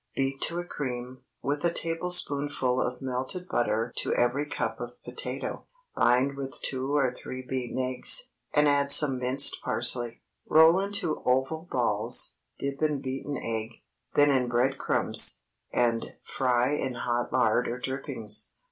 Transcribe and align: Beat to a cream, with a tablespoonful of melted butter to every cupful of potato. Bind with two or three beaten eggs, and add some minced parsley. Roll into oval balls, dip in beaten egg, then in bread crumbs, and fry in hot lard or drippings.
Beat 0.15 0.41
to 0.41 0.57
a 0.57 0.65
cream, 0.65 1.21
with 1.43 1.63
a 1.63 1.71
tablespoonful 1.71 2.81
of 2.81 3.03
melted 3.03 3.47
butter 3.47 3.93
to 3.97 4.11
every 4.15 4.47
cupful 4.47 4.85
of 4.87 5.03
potato. 5.03 5.67
Bind 5.95 6.35
with 6.35 6.59
two 6.63 6.95
or 6.95 7.13
three 7.13 7.45
beaten 7.47 7.77
eggs, 7.77 8.31
and 8.55 8.67
add 8.67 8.91
some 8.91 9.19
minced 9.19 9.61
parsley. 9.61 10.23
Roll 10.47 10.79
into 10.79 11.21
oval 11.23 11.67
balls, 11.69 12.37
dip 12.57 12.81
in 12.81 12.99
beaten 12.99 13.37
egg, 13.37 13.83
then 14.15 14.31
in 14.31 14.49
bread 14.49 14.79
crumbs, 14.79 15.43
and 15.71 16.13
fry 16.23 16.71
in 16.73 16.95
hot 16.95 17.31
lard 17.31 17.67
or 17.67 17.77
drippings. 17.77 18.53